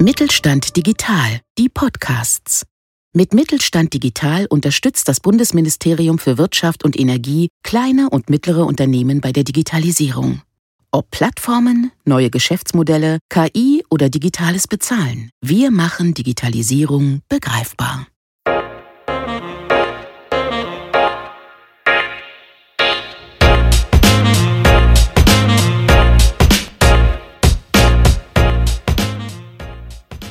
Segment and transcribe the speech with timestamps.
[0.00, 2.64] Mittelstand Digital, die Podcasts.
[3.12, 9.32] Mit Mittelstand Digital unterstützt das Bundesministerium für Wirtschaft und Energie kleine und mittlere Unternehmen bei
[9.32, 10.42] der Digitalisierung.
[10.92, 18.06] Ob Plattformen, neue Geschäftsmodelle, KI oder digitales Bezahlen, wir machen Digitalisierung begreifbar.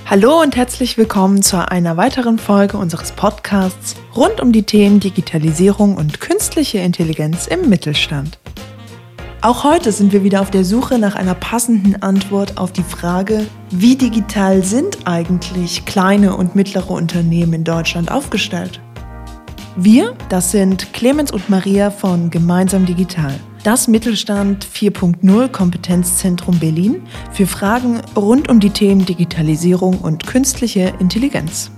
[0.09, 5.97] Hallo und herzlich willkommen zu einer weiteren Folge unseres Podcasts rund um die Themen Digitalisierung
[5.97, 8.39] und künstliche Intelligenz im Mittelstand.
[9.41, 13.47] Auch heute sind wir wieder auf der Suche nach einer passenden Antwort auf die Frage,
[13.69, 18.79] wie digital sind eigentlich kleine und mittlere Unternehmen in Deutschland aufgestellt?
[19.75, 23.37] Wir, das sind Clemens und Maria von Gemeinsam Digital
[23.67, 31.69] das Mittelstand 4.0 Kompetenzzentrum Berlin für Fragen rund um die Themen Digitalisierung und künstliche Intelligenz.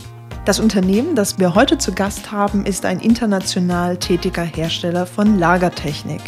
[0.45, 6.21] Das Unternehmen, das wir heute zu Gast haben, ist ein international tätiger Hersteller von Lagertechnik.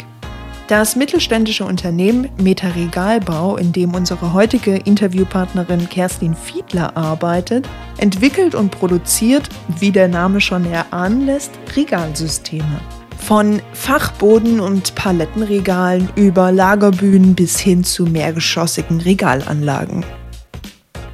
[0.66, 7.68] Das mittelständische Unternehmen Meta Regalbau, in dem unsere heutige Interviewpartnerin Kerstin Fiedler arbeitet,
[7.98, 12.80] entwickelt und produziert, wie der Name schon erahnen lässt, Regalsysteme.
[13.24, 20.04] Von Fachboden- und Palettenregalen über Lagerbühnen bis hin zu mehrgeschossigen Regalanlagen.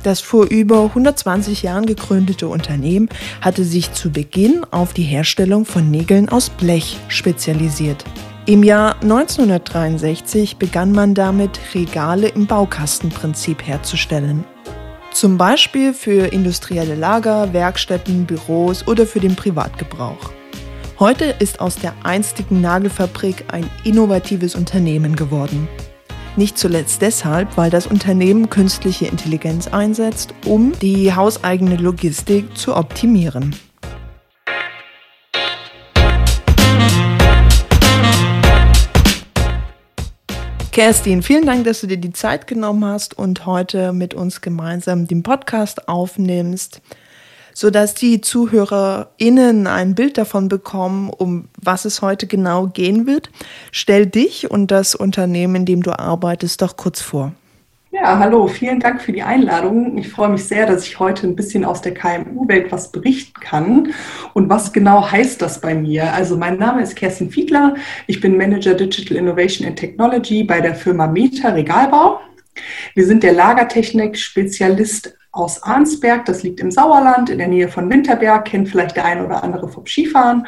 [0.02, 3.10] Das vor über 120 Jahren gegründete Unternehmen
[3.42, 8.04] hatte sich zu Beginn auf die Herstellung von Nägeln aus Blech spezialisiert.
[8.46, 14.44] Im Jahr 1963 begann man damit, Regale im Baukastenprinzip herzustellen.
[15.12, 20.37] Zum Beispiel für industrielle Lager, Werkstätten, Büros oder für den Privatgebrauch.
[21.00, 25.68] Heute ist aus der einstigen Nagelfabrik ein innovatives Unternehmen geworden.
[26.34, 33.54] Nicht zuletzt deshalb, weil das Unternehmen künstliche Intelligenz einsetzt, um die hauseigene Logistik zu optimieren.
[40.72, 45.06] Kerstin, vielen Dank, dass du dir die Zeit genommen hast und heute mit uns gemeinsam
[45.06, 46.82] den Podcast aufnimmst
[47.58, 53.30] sodass die ZuhörerInnen ein Bild davon bekommen, um was es heute genau gehen wird.
[53.72, 57.32] Stell dich und das Unternehmen, in dem du arbeitest, doch kurz vor.
[57.90, 59.98] Ja, hallo, vielen Dank für die Einladung.
[59.98, 63.92] Ich freue mich sehr, dass ich heute ein bisschen aus der KMU-Welt was berichten kann.
[64.34, 66.12] Und was genau heißt das bei mir?
[66.12, 67.74] Also mein Name ist Kerstin Fiedler.
[68.06, 72.20] Ich bin Manager Digital Innovation and Technology bei der Firma Meta Regalbau.
[72.94, 76.24] Wir sind der Lagertechnik-Spezialist aus Arnsberg.
[76.24, 79.68] Das liegt im Sauerland in der Nähe von Winterberg, kennt vielleicht der eine oder andere
[79.68, 80.46] vom Skifahren.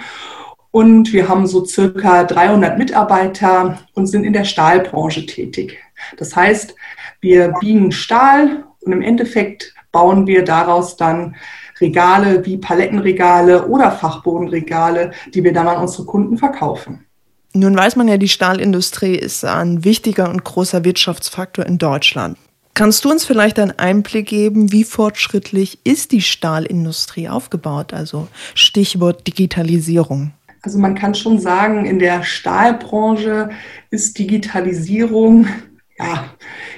[0.73, 5.79] Und wir haben so circa 300 Mitarbeiter und sind in der Stahlbranche tätig.
[6.17, 6.75] Das heißt,
[7.21, 11.35] wir biegen Stahl und im Endeffekt bauen wir daraus dann
[11.81, 17.07] Regale wie Palettenregale oder Fachbodenregale, die wir dann an unsere Kunden verkaufen.
[17.53, 22.39] Nun weiß man ja, die Stahlindustrie ist ein wichtiger und großer Wirtschaftsfaktor in Deutschland.
[22.75, 27.93] Kannst du uns vielleicht einen Einblick geben, wie fortschrittlich ist die Stahlindustrie aufgebaut?
[27.93, 30.33] Also Stichwort Digitalisierung.
[30.63, 33.51] Also man kann schon sagen, in der Stahlbranche
[33.91, 35.49] ist Digitalisierung
[35.99, 36.31] ja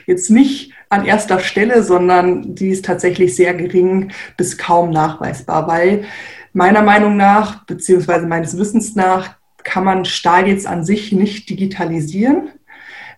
[0.07, 6.05] jetzt nicht an erster Stelle, sondern die ist tatsächlich sehr gering bis kaum nachweisbar, weil
[6.53, 12.51] meiner Meinung nach, beziehungsweise meines Wissens nach, kann man Stahl jetzt an sich nicht digitalisieren,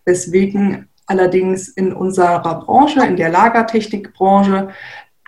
[0.05, 4.69] weswegen allerdings in unserer Branche, in der Lagertechnikbranche,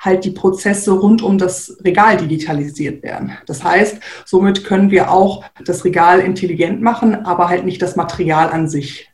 [0.00, 3.32] halt die Prozesse rund um das Regal digitalisiert werden.
[3.47, 8.50] Das heißt, somit können wir auch das Regal intelligent machen, aber halt nicht das Material
[8.50, 9.10] an sich.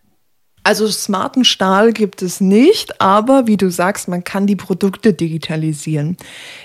[0.64, 6.16] Also smarten Stahl gibt es nicht, aber wie du sagst, man kann die Produkte digitalisieren.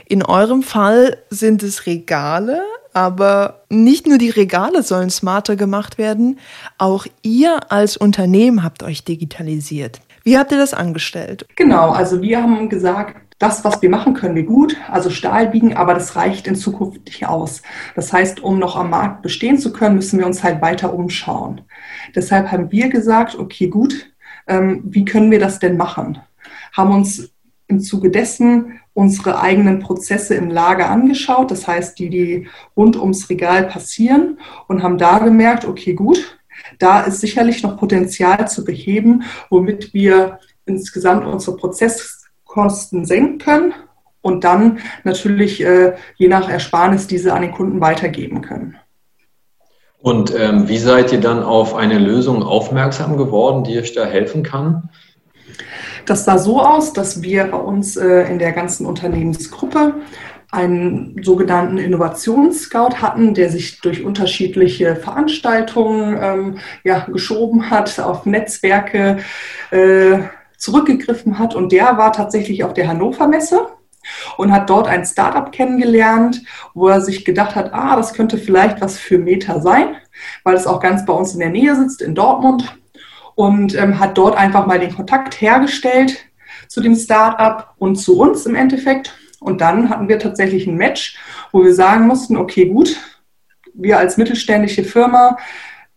[0.08, 2.62] In eurem Fall sind es Regale,
[2.97, 6.40] aber nicht nur die Regale sollen smarter gemacht werden,
[6.80, 9.99] auch ihr als Unternehmen habt euch digitalisiert.
[10.23, 11.46] Wie habt ihr das angestellt?
[11.55, 15.78] Genau, also wir haben gesagt, das, was wir machen, können wir gut, also Stahl biegen,
[15.78, 17.61] aber das reicht in Zukunft nicht aus.
[17.96, 21.61] Das heißt, um noch am Markt bestehen zu können, müssen wir uns halt weiter umschauen.
[22.16, 24.11] Deshalb haben wir gesagt, okay, gut,
[24.47, 26.17] ähm, wie können wir das denn machen?
[26.73, 27.29] Haben uns
[27.67, 33.29] im Zuge dessen unsere eigenen Prozesse im Lager angeschaut, das heißt, die, die rund ums
[33.29, 36.40] Regal passieren und haben da gemerkt, okay, gut,
[36.79, 43.73] da ist sicherlich noch Potenzial zu beheben, womit wir insgesamt unsere Prozesskosten senken können
[44.22, 48.78] und dann natürlich äh, je nach Ersparnis diese an den Kunden weitergeben können.
[49.99, 54.43] Und ähm, wie seid ihr dann auf eine Lösung aufmerksam geworden, die euch da helfen
[54.43, 54.90] kann?
[56.08, 59.96] Das sah so aus, dass wir bei uns äh, in der ganzen Unternehmensgruppe
[60.50, 69.18] einen sogenannten Innovationsscout hatten, der sich durch unterschiedliche Veranstaltungen ähm, ja, geschoben hat, auf Netzwerke
[69.72, 70.20] äh,
[70.58, 71.56] zurückgegriffen hat.
[71.56, 73.68] Und der war tatsächlich auf der Hannover Messe
[74.38, 76.42] und hat dort ein Startup kennengelernt,
[76.74, 79.98] wo er sich gedacht hat, ah, das könnte vielleicht was für Meta sein,
[80.46, 82.78] weil es auch ganz bei uns in der Nähe sitzt, in Dortmund.
[83.37, 86.25] Und ähm, hat dort einfach mal den Kontakt hergestellt
[86.67, 89.16] zu dem Startup und zu uns im Endeffekt.
[89.39, 91.17] Und dann hatten wir tatsächlich ein Match,
[91.51, 92.97] wo wir sagen mussten, okay, gut,
[93.75, 95.37] wir als mittelständische Firma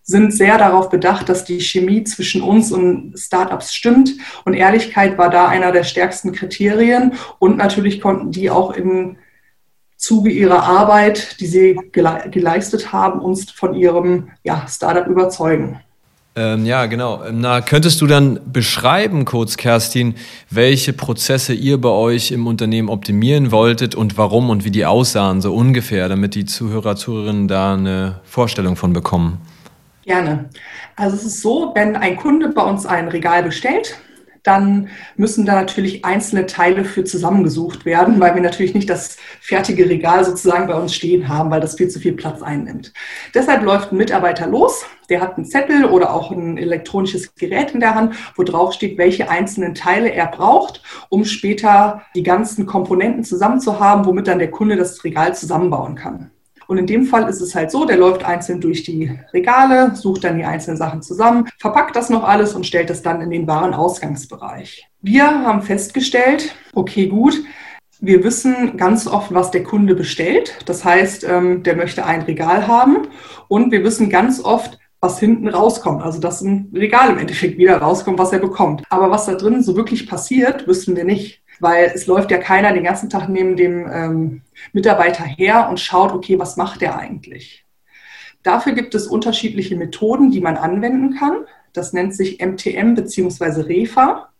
[0.02, 4.12] sind sehr darauf bedacht, dass die Chemie zwischen uns und Startups stimmt.
[4.44, 7.14] Und Ehrlichkeit war da einer der stärksten Kriterien.
[7.38, 9.16] Und natürlich konnten die auch im
[9.96, 15.80] Zuge ihrer Arbeit, die sie geleistet haben, uns von ihrem ja, Startup überzeugen.
[16.40, 17.22] Ähm, ja, genau.
[17.22, 20.14] Ähm, na, könntest du dann beschreiben, kurz, Kerstin,
[20.48, 25.42] welche Prozesse ihr bei euch im Unternehmen optimieren wolltet und warum und wie die aussahen,
[25.42, 29.38] so ungefähr, damit die Zuhörer, Zuhörerinnen da eine Vorstellung von bekommen?
[30.06, 30.48] Gerne.
[30.96, 33.98] Also es ist so, wenn ein Kunde bei uns ein Regal bestellt,
[34.42, 39.86] dann müssen da natürlich einzelne Teile für zusammengesucht werden, weil wir natürlich nicht das fertige
[39.90, 42.94] Regal sozusagen bei uns stehen haben, weil das viel zu viel Platz einnimmt.
[43.34, 47.80] Deshalb läuft ein Mitarbeiter los, der hat einen Zettel oder auch ein elektronisches Gerät in
[47.80, 53.24] der Hand, wo drauf steht, welche einzelnen Teile er braucht, um später die ganzen Komponenten
[53.24, 56.30] zusammen zu haben, womit dann der Kunde das Regal zusammenbauen kann.
[56.70, 60.22] Und in dem Fall ist es halt so, der läuft einzeln durch die Regale, sucht
[60.22, 63.48] dann die einzelnen Sachen zusammen, verpackt das noch alles und stellt das dann in den
[63.48, 64.88] Warenausgangsbereich.
[65.02, 67.42] Wir haben festgestellt, okay, gut,
[68.00, 70.58] wir wissen ganz oft, was der Kunde bestellt.
[70.64, 73.08] Das heißt, ähm, der möchte ein Regal haben
[73.48, 76.02] und wir wissen ganz oft, was hinten rauskommt.
[76.02, 78.82] Also dass ein Regal im Endeffekt wieder rauskommt, was er bekommt.
[78.90, 82.72] Aber was da drin so wirklich passiert, wissen wir nicht weil es läuft ja keiner
[82.72, 84.42] den ganzen Tag neben dem ähm,
[84.72, 87.64] Mitarbeiter her und schaut, okay, was macht der eigentlich?
[88.42, 91.44] Dafür gibt es unterschiedliche Methoden, die man anwenden kann.
[91.74, 93.60] Das nennt sich MTM bzw.
[93.60, 94.30] REFA.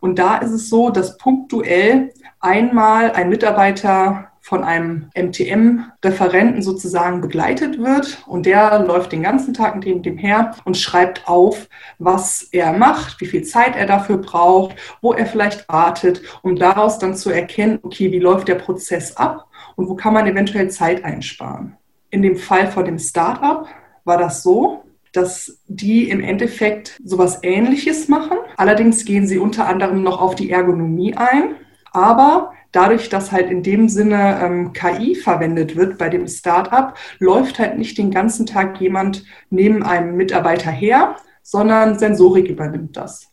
[0.00, 7.78] Und da ist es so, dass punktuell einmal ein Mitarbeiter von einem MTM-Referenten sozusagen begleitet
[7.78, 8.22] wird.
[8.26, 11.68] Und der läuft den ganzen Tag neben dem her und schreibt auf,
[11.98, 16.98] was er macht, wie viel Zeit er dafür braucht, wo er vielleicht wartet, um daraus
[16.98, 21.04] dann zu erkennen, okay, wie läuft der Prozess ab und wo kann man eventuell Zeit
[21.04, 21.76] einsparen.
[22.08, 23.66] In dem Fall von dem Startup
[24.04, 28.38] war das so, dass die im Endeffekt sowas Ähnliches machen.
[28.56, 31.56] Allerdings gehen sie unter anderem noch auf die Ergonomie ein.
[31.92, 37.58] Aber dadurch, dass halt in dem Sinne ähm, KI verwendet wird bei dem Startup, läuft
[37.58, 43.28] halt nicht den ganzen Tag jemand neben einem Mitarbeiter her, sondern Sensorik übernimmt das.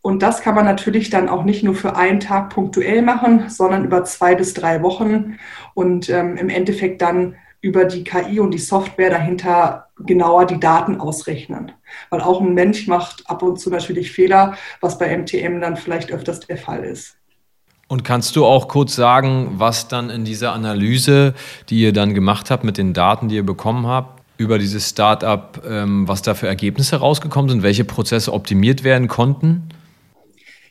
[0.00, 3.84] Und das kann man natürlich dann auch nicht nur für einen Tag punktuell machen, sondern
[3.84, 5.38] über zwei bis drei Wochen
[5.74, 11.00] und ähm, im Endeffekt dann über die KI und die Software dahinter genauer die Daten
[11.00, 11.72] ausrechnen.
[12.10, 16.12] Weil auch ein Mensch macht ab und zu natürlich Fehler, was bei MTM dann vielleicht
[16.12, 17.18] öfters der Fall ist.
[17.88, 21.34] Und kannst du auch kurz sagen, was dann in dieser Analyse,
[21.70, 25.62] die ihr dann gemacht habt mit den Daten, die ihr bekommen habt, über dieses Startup,
[25.66, 29.68] ähm, was da für Ergebnisse rausgekommen sind, welche Prozesse optimiert werden konnten?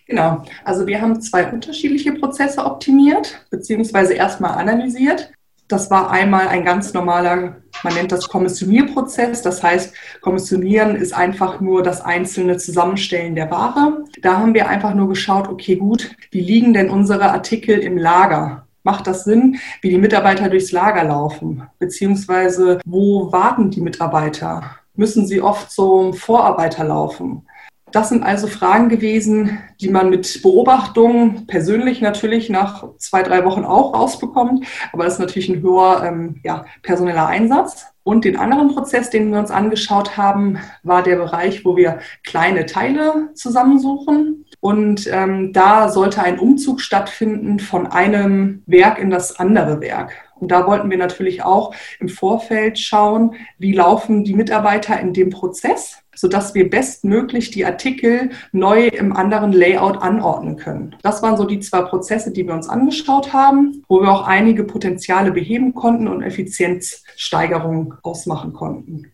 [0.08, 5.32] Genau, also wir haben zwei unterschiedliche Prozesse optimiert, beziehungsweise erstmal analysiert.
[5.68, 9.42] Das war einmal ein ganz normaler, man nennt das Kommissionierprozess.
[9.42, 14.04] Das heißt, Kommissionieren ist einfach nur das einzelne Zusammenstellen der Ware.
[14.22, 18.68] Da haben wir einfach nur geschaut, okay, gut, wie liegen denn unsere Artikel im Lager?
[18.84, 21.64] Macht das Sinn, wie die Mitarbeiter durchs Lager laufen?
[21.80, 24.76] Beziehungsweise, wo warten die Mitarbeiter?
[24.94, 27.48] Müssen sie oft zum Vorarbeiter laufen?
[27.96, 33.64] Das sind also Fragen gewesen, die man mit Beobachtungen persönlich natürlich nach zwei, drei Wochen
[33.64, 34.66] auch rausbekommt.
[34.92, 37.86] Aber das ist natürlich ein höher ähm, ja, personeller Einsatz.
[38.04, 42.66] Und den anderen Prozess, den wir uns angeschaut haben, war der Bereich, wo wir kleine
[42.66, 44.46] Teile zusammensuchen.
[44.60, 50.25] Und ähm, da sollte ein Umzug stattfinden von einem Werk in das andere Werk.
[50.40, 55.30] Und da wollten wir natürlich auch im Vorfeld schauen, wie laufen die Mitarbeiter in dem
[55.30, 60.96] Prozess sodass wir bestmöglich die Artikel neu im anderen Layout anordnen können.
[61.04, 64.64] Das waren so die zwei Prozesse, die wir uns angeschaut haben, wo wir auch einige
[64.64, 69.12] Potenziale beheben konnten und Effizienzsteigerungen ausmachen konnten.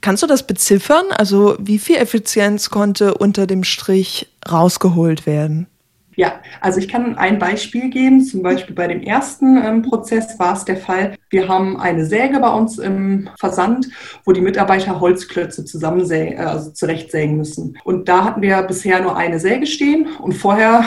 [0.00, 1.06] Kannst du das beziffern?
[1.10, 5.66] Also wie viel Effizienz konnte unter dem Strich rausgeholt werden?
[6.18, 8.24] Ja, also ich kann ein Beispiel geben.
[8.24, 12.40] Zum Beispiel bei dem ersten ähm, Prozess war es der Fall, wir haben eine Säge
[12.40, 13.88] bei uns im Versand,
[14.24, 17.78] wo die Mitarbeiter Holzklötze zusammensägen, äh, also zurechtsägen müssen.
[17.84, 20.86] Und da hatten wir bisher nur eine Säge stehen und vorher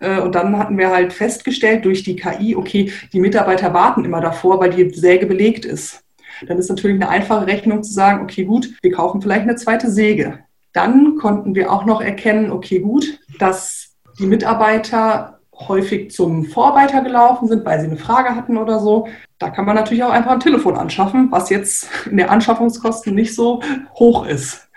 [0.00, 4.20] äh, und dann hatten wir halt festgestellt durch die KI, okay, die Mitarbeiter warten immer
[4.20, 6.02] davor, weil die Säge belegt ist.
[6.48, 9.88] Dann ist natürlich eine einfache Rechnung zu sagen, okay, gut, wir kaufen vielleicht eine zweite
[9.88, 10.40] Säge.
[10.72, 13.83] Dann konnten wir auch noch erkennen, okay, gut, dass
[14.18, 19.08] die Mitarbeiter häufig zum Vorarbeiter gelaufen sind, weil sie eine Frage hatten oder so.
[19.38, 23.34] Da kann man natürlich auch einfach ein Telefon anschaffen, was jetzt in der Anschaffungskosten nicht
[23.34, 23.60] so
[23.94, 24.68] hoch ist.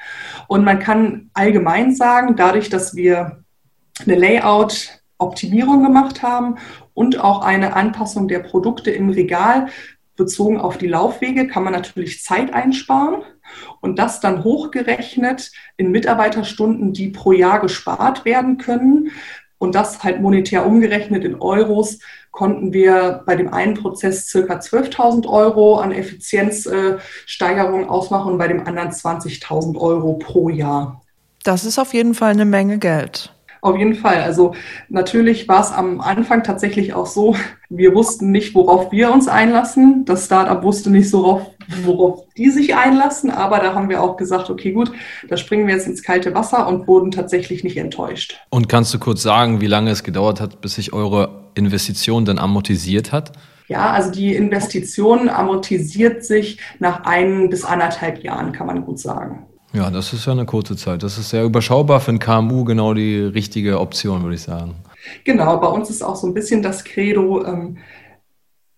[0.47, 3.43] Und man kann allgemein sagen, dadurch, dass wir
[4.05, 6.57] eine Layout-Optimierung gemacht haben
[6.93, 9.67] und auch eine Anpassung der Produkte im Regal
[10.17, 13.21] bezogen auf die Laufwege, kann man natürlich Zeit einsparen
[13.79, 19.11] und das dann hochgerechnet in Mitarbeiterstunden, die pro Jahr gespart werden können.
[19.59, 21.99] Und das halt monetär umgerechnet in Euros
[22.31, 28.67] konnten wir bei dem einen Prozess circa 12.000 Euro an Effizienzsteigerung ausmachen und bei dem
[28.67, 31.01] anderen 20.000 Euro pro Jahr.
[31.43, 33.33] Das ist auf jeden Fall eine Menge Geld.
[33.61, 34.21] Auf jeden Fall.
[34.21, 34.53] Also
[34.89, 37.35] natürlich war es am Anfang tatsächlich auch so,
[37.69, 40.05] wir wussten nicht, worauf wir uns einlassen.
[40.05, 41.45] Das Startup wusste nicht so,
[41.83, 43.29] worauf die sich einlassen.
[43.29, 44.91] Aber da haben wir auch gesagt, okay, gut,
[45.27, 48.39] da springen wir jetzt ins kalte Wasser und wurden tatsächlich nicht enttäuscht.
[48.49, 52.39] Und kannst du kurz sagen, wie lange es gedauert hat, bis sich eure Investition dann
[52.39, 53.33] amortisiert hat?
[53.67, 59.45] Ja, also die Investition amortisiert sich nach ein bis anderthalb Jahren, kann man gut sagen.
[59.77, 61.03] Ja, das ist ja eine kurze Zeit.
[61.03, 64.73] Das ist sehr überschaubar für ein KMU, genau die richtige Option, würde ich sagen.
[65.23, 67.77] Genau, bei uns ist auch so ein bisschen das Credo, ähm,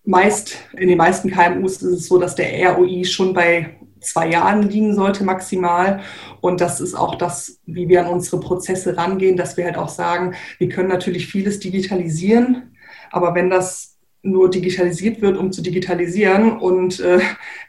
[0.03, 4.63] meist, in den meisten KMUs ist es so, dass der ROI schon bei zwei Jahren
[4.63, 6.01] liegen sollte maximal.
[6.41, 9.87] Und das ist auch das, wie wir an unsere Prozesse rangehen, dass wir halt auch
[9.87, 12.75] sagen, wir können natürlich vieles digitalisieren,
[13.09, 17.19] aber wenn das nur digitalisiert wird, um zu digitalisieren und äh,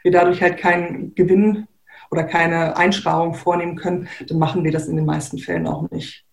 [0.03, 1.67] wir dadurch halt keinen Gewinn
[2.11, 6.25] oder keine Einsparung vornehmen können, dann machen wir das in den meisten Fällen auch nicht.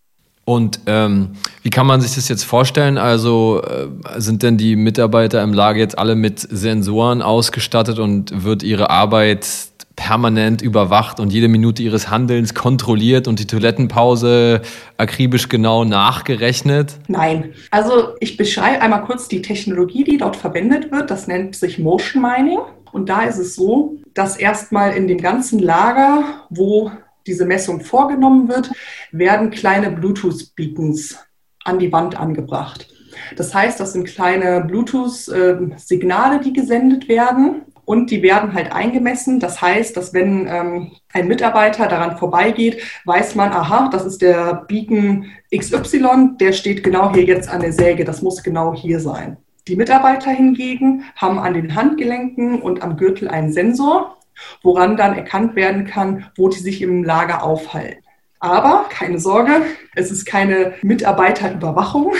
[0.44, 1.32] Und ähm,
[1.62, 2.96] wie kann man sich das jetzt vorstellen?
[2.96, 8.62] Also äh, sind denn die Mitarbeiter im Lager jetzt alle mit Sensoren ausgestattet und wird
[8.62, 9.46] ihre Arbeit
[9.94, 14.62] permanent überwacht und jede Minute ihres Handelns kontrolliert und die Toilettenpause
[14.96, 16.94] akribisch genau nachgerechnet?
[17.08, 17.52] Nein.
[17.72, 21.10] Also ich beschreibe einmal kurz die Technologie, die dort verwendet wird.
[21.10, 22.60] Das nennt sich Motion Mining.
[22.92, 26.90] Und da ist es so, dass erstmal in dem ganzen Lager, wo
[27.26, 28.70] diese Messung vorgenommen wird,
[29.12, 31.18] werden kleine Bluetooth-Beacons
[31.64, 32.88] an die Wand angebracht.
[33.36, 39.40] Das heißt, das sind kleine Bluetooth-Signale, die gesendet werden und die werden halt eingemessen.
[39.40, 44.66] Das heißt, dass wenn ähm, ein Mitarbeiter daran vorbeigeht, weiß man, aha, das ist der
[44.68, 49.38] Beacon XY, der steht genau hier jetzt an der Säge, das muss genau hier sein.
[49.68, 54.16] Die Mitarbeiter hingegen haben an den Handgelenken und am Gürtel einen Sensor,
[54.62, 58.02] woran dann erkannt werden kann, wo die sich im Lager aufhalten.
[58.40, 59.62] Aber keine Sorge,
[59.94, 62.14] es ist keine Mitarbeiterüberwachung.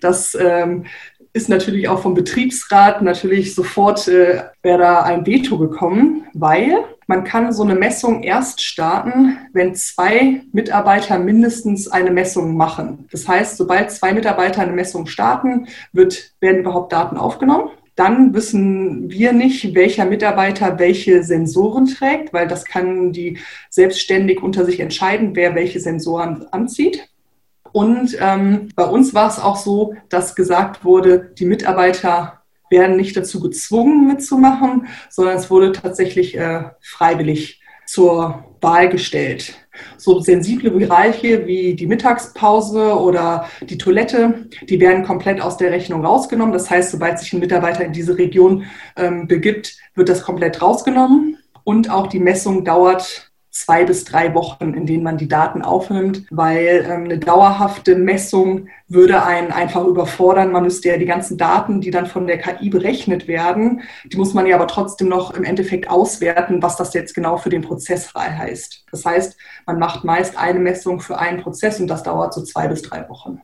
[0.00, 0.86] Das ähm,
[1.34, 6.78] ist natürlich auch vom Betriebsrat natürlich sofort äh, wäre da ein Veto gekommen, weil
[7.10, 13.08] man kann so eine Messung erst starten, wenn zwei Mitarbeiter mindestens eine Messung machen.
[13.10, 17.70] Das heißt, sobald zwei Mitarbeiter eine Messung starten, wird, werden überhaupt Daten aufgenommen.
[17.96, 23.38] Dann wissen wir nicht, welcher Mitarbeiter welche Sensoren trägt, weil das kann die
[23.70, 27.08] selbstständig unter sich entscheiden, wer welche Sensoren anzieht.
[27.72, 32.39] Und ähm, bei uns war es auch so, dass gesagt wurde, die Mitarbeiter
[32.70, 39.54] werden nicht dazu gezwungen mitzumachen, sondern es wurde tatsächlich äh, freiwillig zur Wahl gestellt.
[39.96, 46.04] So sensible Bereiche wie die Mittagspause oder die Toilette, die werden komplett aus der Rechnung
[46.04, 46.52] rausgenommen.
[46.52, 48.64] Das heißt, sobald sich ein Mitarbeiter in diese Region
[48.96, 51.38] ähm, begibt, wird das komplett rausgenommen.
[51.64, 56.24] Und auch die Messung dauert zwei bis drei Wochen, in denen man die Daten aufnimmt,
[56.30, 60.52] weil ähm, eine dauerhafte Messung würde einen einfach überfordern.
[60.52, 64.34] Man müsste ja die ganzen Daten, die dann von der KI berechnet werden, die muss
[64.34, 68.12] man ja aber trotzdem noch im Endeffekt auswerten, was das jetzt genau für den Prozess
[68.14, 68.84] heißt.
[68.90, 72.68] Das heißt, man macht meist eine Messung für einen Prozess und das dauert so zwei
[72.68, 73.40] bis drei Wochen.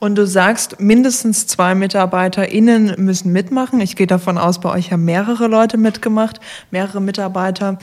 [0.00, 3.80] Und du sagst, mindestens zwei MitarbeiterInnen müssen mitmachen.
[3.80, 7.78] Ich gehe davon aus, bei euch haben mehrere Leute mitgemacht, mehrere Mitarbeiter.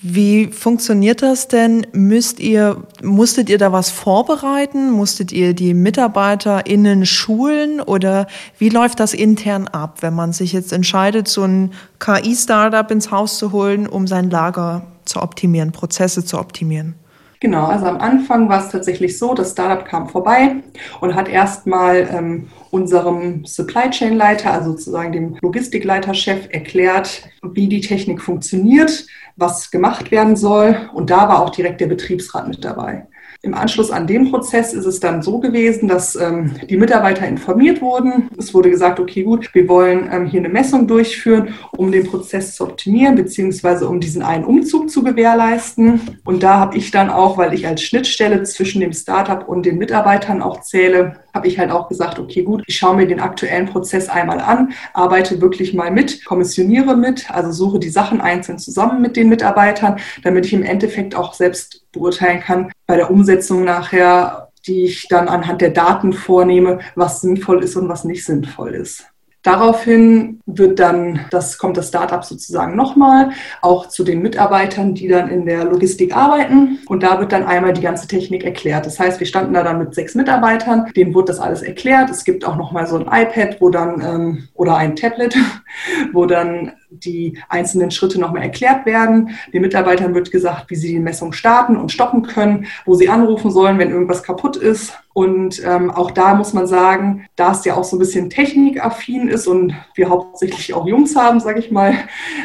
[0.00, 1.84] Wie funktioniert das denn?
[1.92, 4.92] Müsst ihr, musstet ihr da was vorbereiten?
[4.92, 7.80] Musstet ihr die MitarbeiterInnen schulen?
[7.80, 8.28] Oder
[8.58, 13.38] wie läuft das intern ab, wenn man sich jetzt entscheidet, so ein KI-Startup ins Haus
[13.38, 16.94] zu holen, um sein Lager zu optimieren, Prozesse zu optimieren?
[17.40, 20.56] Genau, also am Anfang war es tatsächlich so, das Startup kam vorbei
[21.00, 27.80] und hat erstmal ähm, unserem Supply Chain Leiter, also sozusagen dem Logistikleiterchef, erklärt, wie die
[27.80, 30.90] Technik funktioniert, was gemacht werden soll.
[30.94, 33.06] Und da war auch direkt der Betriebsrat mit dabei.
[33.42, 37.80] Im Anschluss an den Prozess ist es dann so gewesen, dass ähm, die Mitarbeiter informiert
[37.80, 38.28] wurden.
[38.36, 42.56] Es wurde gesagt, okay, gut, wir wollen ähm, hier eine Messung durchführen, um den Prozess
[42.56, 46.00] zu optimieren, beziehungsweise um diesen einen Umzug zu gewährleisten.
[46.24, 49.78] Und da habe ich dann auch, weil ich als Schnittstelle zwischen dem Startup und den
[49.78, 53.66] Mitarbeitern auch zähle, habe ich halt auch gesagt, okay, gut, ich schaue mir den aktuellen
[53.66, 59.00] Prozess einmal an, arbeite wirklich mal mit, kommissioniere mit, also suche die Sachen einzeln zusammen
[59.00, 64.48] mit den Mitarbeitern, damit ich im Endeffekt auch selbst beurteilen kann bei der Umsetzung nachher,
[64.66, 69.06] die ich dann anhand der Daten vornehme, was sinnvoll ist und was nicht sinnvoll ist.
[69.42, 73.30] Daraufhin wird dann, das kommt das Startup sozusagen nochmal,
[73.62, 76.80] auch zu den Mitarbeitern, die dann in der Logistik arbeiten.
[76.86, 78.84] Und da wird dann einmal die ganze Technik erklärt.
[78.84, 82.10] Das heißt, wir standen da dann mit sechs Mitarbeitern, denen wurde das alles erklärt.
[82.10, 85.36] Es gibt auch nochmal so ein iPad, wo dann, ähm, oder ein Tablet,
[86.12, 89.30] wo dann die einzelnen Schritte nochmal erklärt werden.
[89.52, 93.50] Den Mitarbeitern wird gesagt, wie sie die Messung starten und stoppen können, wo sie anrufen
[93.50, 94.94] sollen, wenn irgendwas kaputt ist.
[95.18, 99.26] Und ähm, auch da muss man sagen, da es ja auch so ein bisschen technikaffin
[99.26, 101.92] ist und wir hauptsächlich auch Jungs haben, sage ich mal,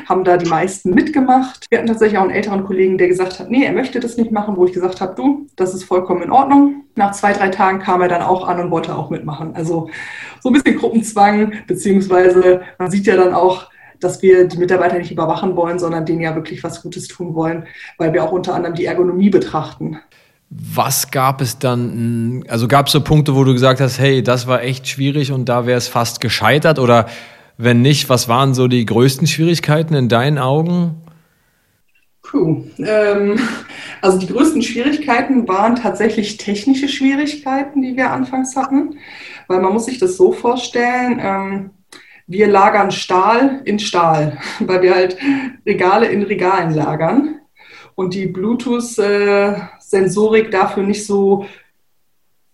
[0.10, 1.68] haben da die meisten mitgemacht.
[1.70, 4.32] Wir hatten tatsächlich auch einen älteren Kollegen, der gesagt hat, nee, er möchte das nicht
[4.32, 6.86] machen, wo ich gesagt habe, du, das ist vollkommen in Ordnung.
[6.96, 9.54] Nach zwei, drei Tagen kam er dann auch an und wollte auch mitmachen.
[9.54, 9.92] Also
[10.42, 15.12] so ein bisschen Gruppenzwang, beziehungsweise man sieht ja dann auch, dass wir die Mitarbeiter nicht
[15.12, 17.68] überwachen wollen, sondern denen ja wirklich was Gutes tun wollen,
[18.00, 20.00] weil wir auch unter anderem die Ergonomie betrachten.
[20.50, 22.44] Was gab es dann?
[22.48, 25.50] Also gab es so Punkte, wo du gesagt hast, hey, das war echt schwierig und
[25.50, 26.78] da wäre es fast gescheitert?
[26.80, 27.08] Oder
[27.58, 31.04] wenn nicht, was waren so die größten Schwierigkeiten in deinen Augen?
[32.24, 33.40] Puh, ähm,
[34.02, 38.98] also die größten Schwierigkeiten waren tatsächlich technische Schwierigkeiten, die wir anfangs hatten,
[39.48, 41.20] weil man muss sich das so vorstellen.
[41.22, 41.70] Ähm,
[42.26, 45.18] wir lagern Stahl in Stahl, weil wir halt
[45.66, 47.42] Regale in Regalen lagern
[47.96, 48.28] und die
[49.94, 51.46] Bluetooth-Sensorik dafür nicht so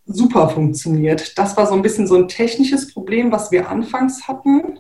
[0.06, 1.38] super funktioniert.
[1.38, 4.80] Das war so ein bisschen so ein technisches Problem, was wir anfangs hatten.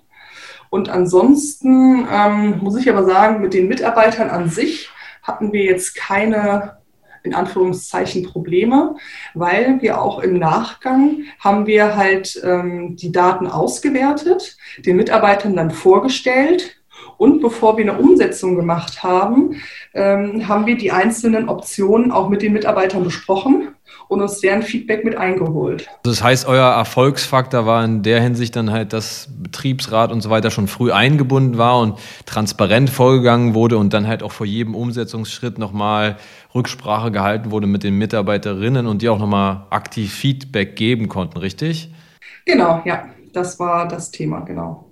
[0.69, 4.89] Und ansonsten ähm, muss ich aber sagen, mit den Mitarbeitern an sich
[5.23, 6.77] hatten wir jetzt keine
[7.21, 8.95] in Anführungszeichen Probleme,
[9.33, 15.69] weil wir auch im Nachgang haben wir halt ähm, die Daten ausgewertet, den Mitarbeitern dann
[15.69, 16.78] vorgestellt
[17.19, 19.61] und bevor wir eine Umsetzung gemacht haben,
[19.93, 23.75] ähm, haben wir die einzelnen Optionen auch mit den Mitarbeitern besprochen
[24.07, 25.89] und uns deren Feedback mit eingeholt.
[26.03, 30.49] Das heißt, euer Erfolgsfaktor war in der Hinsicht dann halt, dass Betriebsrat und so weiter
[30.49, 35.59] schon früh eingebunden war und transparent vorgegangen wurde und dann halt auch vor jedem Umsetzungsschritt
[35.59, 36.15] nochmal
[36.55, 41.93] Rücksprache gehalten wurde mit den Mitarbeiterinnen und die auch nochmal aktiv Feedback geben konnten, richtig?
[42.45, 44.88] Genau, ja, das war das Thema, genau.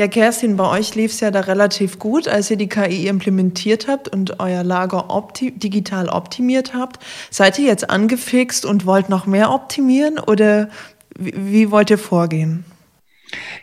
[0.00, 3.86] Ja, Kerstin, bei euch lief es ja da relativ gut, als ihr die KI implementiert
[3.86, 6.98] habt und euer Lager opti digital optimiert habt.
[7.28, 10.70] Seid ihr jetzt angefixt und wollt noch mehr optimieren oder
[11.18, 12.64] wie, wollt ihr vorgehen?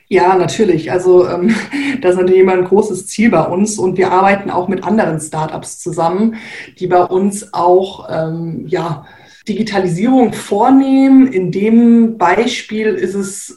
[0.10, 0.92] Ja, natürlich.
[0.92, 1.56] Also ähm,
[2.04, 5.20] das ist natürlich immer ein großes Ziel bei uns und wir arbeiten auch mit anderen
[5.20, 6.36] Startups zusammen,
[6.78, 9.08] die bei uns auch ähm, ja,
[9.48, 11.26] Digitalisierung vornehmen.
[11.26, 13.57] In dem Beispiel ist es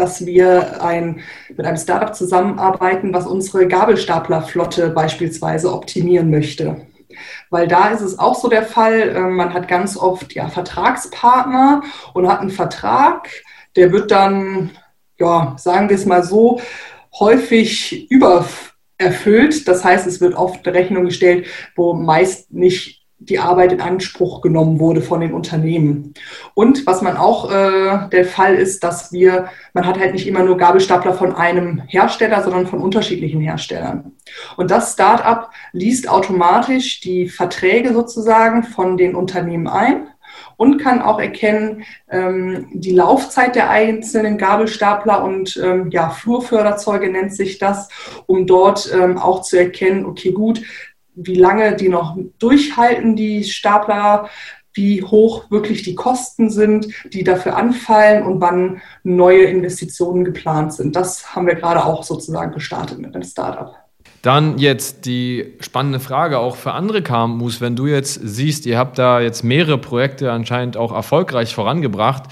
[0.00, 1.20] dass wir ein,
[1.56, 6.86] mit einem Startup zusammenarbeiten, was unsere Gabelstaplerflotte beispielsweise optimieren möchte.
[7.50, 11.82] Weil da ist es auch so der Fall, ähm, man hat ganz oft ja, Vertragspartner
[12.14, 13.28] und hat einen Vertrag,
[13.76, 14.70] der wird dann,
[15.18, 16.60] ja, sagen wir es mal so,
[17.18, 19.68] häufig übererfüllt.
[19.68, 24.40] Das heißt, es wird oft eine Rechnung gestellt, wo meist nicht die Arbeit in Anspruch
[24.40, 26.14] genommen wurde von den Unternehmen.
[26.54, 30.42] Und was man auch äh, der Fall ist, dass wir, man hat halt nicht immer
[30.42, 34.12] nur Gabelstapler von einem Hersteller, sondern von unterschiedlichen Herstellern.
[34.56, 40.08] Und das Startup liest automatisch die Verträge sozusagen von den Unternehmen ein
[40.56, 47.34] und kann auch erkennen ähm, die Laufzeit der einzelnen Gabelstapler und ähm, ja, Flurförderzeuge nennt
[47.34, 47.88] sich das,
[48.26, 50.62] um dort ähm, auch zu erkennen, okay, gut,
[51.22, 54.28] wie lange die noch durchhalten, die Stapler,
[54.74, 60.94] wie hoch wirklich die Kosten sind, die dafür anfallen und wann neue Investitionen geplant sind.
[60.94, 63.74] Das haben wir gerade auch sozusagen gestartet mit einem Startup.
[64.22, 67.60] Dann jetzt die spannende Frage auch für andere KMUs.
[67.60, 72.24] Wenn du jetzt siehst, ihr habt da jetzt mehrere Projekte anscheinend auch erfolgreich vorangebracht,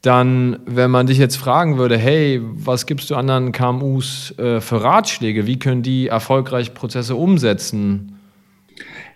[0.00, 4.82] dann, wenn man dich jetzt fragen würde, hey, was gibst du anderen KMUs äh, für
[4.82, 5.46] Ratschläge?
[5.46, 8.17] Wie können die erfolgreich Prozesse umsetzen?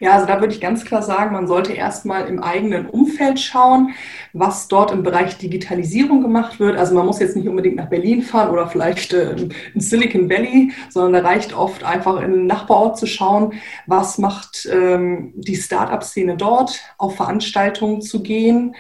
[0.03, 3.95] Ja, also da würde ich ganz klar sagen, man sollte erstmal im eigenen Umfeld schauen,
[4.33, 6.77] was dort im Bereich Digitalisierung gemacht wird.
[6.77, 9.37] Also man muss jetzt nicht unbedingt nach Berlin fahren oder vielleicht äh,
[9.75, 13.53] in Silicon Valley, sondern da reicht oft einfach in einen Nachbarort zu schauen,
[13.87, 18.75] was macht ähm, die Start-up-Szene dort, auf Veranstaltungen zu gehen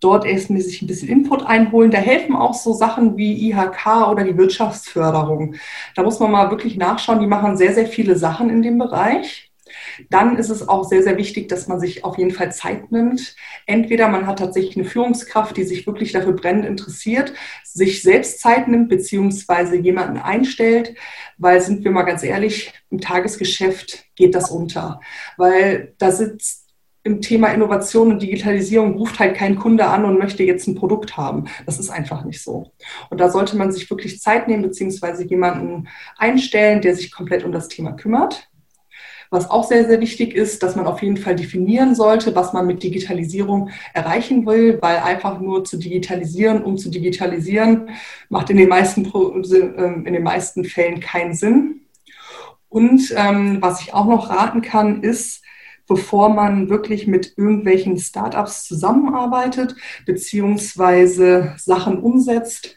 [0.00, 1.90] dort erstmal sich ein bisschen Input einholen.
[1.92, 5.54] Da helfen auch so Sachen wie IHK oder die Wirtschaftsförderung.
[5.94, 7.20] Da muss man mal wirklich nachschauen.
[7.20, 9.46] Die machen sehr, sehr viele Sachen in dem Bereich.
[10.10, 13.34] Dann ist es auch sehr, sehr wichtig, dass man sich auf jeden Fall Zeit nimmt.
[13.66, 17.32] Entweder man hat tatsächlich eine Führungskraft, die sich wirklich dafür brennend interessiert,
[17.64, 20.94] sich selbst Zeit nimmt, beziehungsweise jemanden einstellt,
[21.38, 25.00] weil sind wir mal ganz ehrlich, im Tagesgeschäft geht das unter,
[25.36, 26.66] weil da sitzt
[27.06, 31.16] im Thema Innovation und Digitalisierung ruft halt kein Kunde an und möchte jetzt ein Produkt
[31.16, 31.44] haben.
[31.64, 32.72] Das ist einfach nicht so.
[33.10, 35.86] Und da sollte man sich wirklich Zeit nehmen, beziehungsweise jemanden
[36.16, 38.48] einstellen, der sich komplett um das Thema kümmert.
[39.30, 42.66] Was auch sehr, sehr wichtig ist, dass man auf jeden Fall definieren sollte, was man
[42.66, 47.90] mit Digitalisierung erreichen will, weil einfach nur zu digitalisieren, um zu digitalisieren,
[48.28, 51.80] macht in den meisten, ähm, in den meisten Fällen keinen Sinn.
[52.68, 55.42] Und ähm, was ich auch noch raten kann, ist,
[55.86, 62.76] bevor man wirklich mit irgendwelchen Startups zusammenarbeitet, beziehungsweise Sachen umsetzt,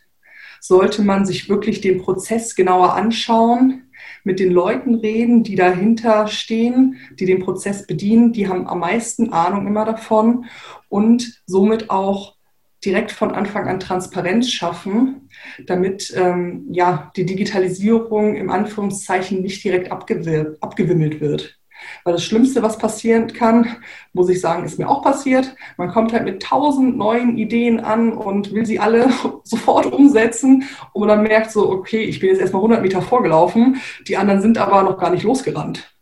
[0.61, 3.88] sollte man sich wirklich den Prozess genauer anschauen,
[4.23, 9.31] mit den Leuten reden, die dahinter stehen, die den Prozess bedienen, die haben am meisten
[9.33, 10.45] Ahnung immer davon
[10.89, 12.35] und somit auch
[12.83, 15.29] direkt von Anfang an Transparenz schaffen,
[15.67, 21.58] damit ähm, ja, die Digitalisierung im Anführungszeichen nicht direkt abgewimmelt wird.
[22.03, 23.77] Weil das Schlimmste, was passieren kann,
[24.13, 25.55] muss ich sagen, ist mir auch passiert.
[25.77, 29.09] Man kommt halt mit tausend neuen Ideen an und will sie alle
[29.43, 30.63] sofort umsetzen
[30.93, 34.57] und dann merkt so, okay, ich bin jetzt erstmal 100 Meter vorgelaufen, die anderen sind
[34.57, 35.95] aber noch gar nicht losgerannt.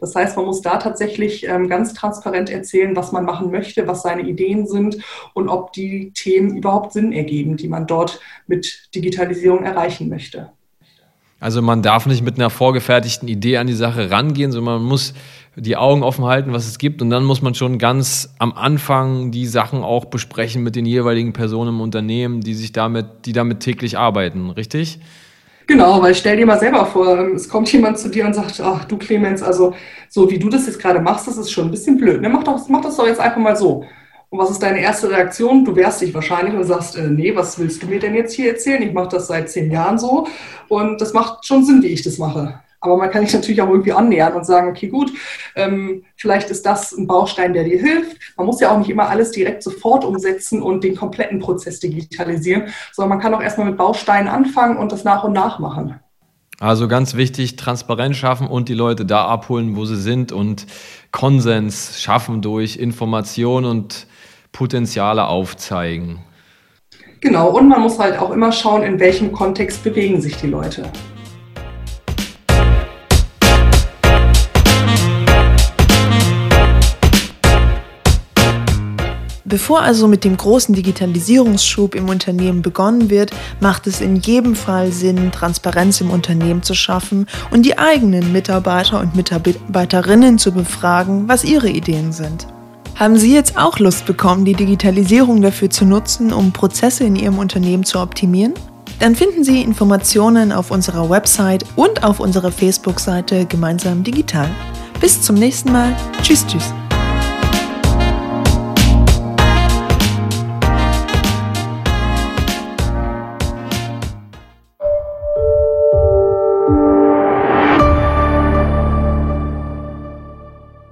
[0.00, 4.02] Das heißt, man muss da tatsächlich ähm, ganz transparent erzählen, was man machen möchte, was
[4.02, 4.98] seine Ideen sind
[5.34, 10.52] und ob die Themen überhaupt Sinn ergeben, die man dort mit Digitalisierung erreichen möchte.
[11.38, 15.12] Also man darf nicht mit einer vorgefertigten Idee an die Sache rangehen, sondern man muss
[15.54, 17.02] die Augen offen halten, was es gibt.
[17.02, 21.32] Und dann muss man schon ganz am Anfang die Sachen auch besprechen mit den jeweiligen
[21.32, 24.98] Personen im Unternehmen, die sich damit, die damit täglich arbeiten, richtig?
[25.66, 28.84] Genau, weil stell dir mal selber vor, es kommt jemand zu dir und sagt, ach
[28.84, 29.74] du Clemens, also
[30.08, 32.20] so wie du das jetzt gerade machst, das ist schon ein bisschen blöd.
[32.20, 32.28] Ne?
[32.28, 33.84] Mach, doch, mach das doch jetzt einfach mal so.
[34.36, 35.64] Und was ist deine erste Reaktion?
[35.64, 38.50] Du wehrst dich wahrscheinlich und sagst, äh, nee, was willst du mir denn jetzt hier
[38.50, 38.82] erzählen?
[38.82, 40.28] Ich mache das seit zehn Jahren so
[40.68, 42.60] und das macht schon Sinn, wie ich das mache.
[42.80, 45.10] Aber man kann sich natürlich auch irgendwie annähern und sagen, okay, gut,
[45.54, 48.18] ähm, vielleicht ist das ein Baustein, der dir hilft.
[48.36, 52.64] Man muss ja auch nicht immer alles direkt sofort umsetzen und den kompletten Prozess digitalisieren,
[52.92, 55.98] sondern man kann auch erstmal mit Bausteinen anfangen und das nach und nach machen.
[56.60, 60.66] Also ganz wichtig, Transparenz schaffen und die Leute da abholen, wo sie sind und
[61.10, 64.06] Konsens schaffen durch Information und
[64.56, 66.20] Potenziale aufzeigen.
[67.20, 70.84] Genau, und man muss halt auch immer schauen, in welchem Kontext bewegen sich die Leute.
[79.44, 84.90] Bevor also mit dem großen Digitalisierungsschub im Unternehmen begonnen wird, macht es in jedem Fall
[84.90, 91.44] Sinn, Transparenz im Unternehmen zu schaffen und die eigenen Mitarbeiter und Mitarbeiterinnen zu befragen, was
[91.44, 92.46] ihre Ideen sind.
[92.96, 97.38] Haben Sie jetzt auch Lust bekommen, die Digitalisierung dafür zu nutzen, um Prozesse in Ihrem
[97.38, 98.54] Unternehmen zu optimieren?
[99.00, 104.48] Dann finden Sie Informationen auf unserer Website und auf unserer Facebook-Seite Gemeinsam Digital.
[104.98, 105.94] Bis zum nächsten Mal.
[106.22, 106.72] Tschüss, tschüss.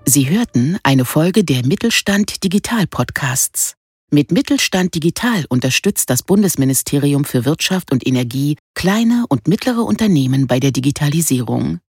[0.06, 3.74] Sie hörten eine Folge der Mittelstand Digital Podcasts.
[4.10, 10.60] Mit Mittelstand Digital unterstützt das Bundesministerium für Wirtschaft und Energie kleine und mittlere Unternehmen bei
[10.60, 11.80] der Digitalisierung.